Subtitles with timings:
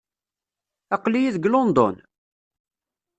[0.95, 1.95] Aql-iyi deg London?